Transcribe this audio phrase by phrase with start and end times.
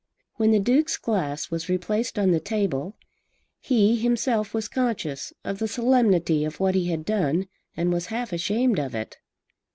[0.37, 2.95] When the Duke's glass was replaced on the table,
[3.59, 8.33] he himself was conscious of the solemnity of what he had done, and was half
[8.33, 9.17] ashamed of it.